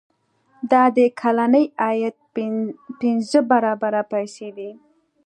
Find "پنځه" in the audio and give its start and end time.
3.01-3.39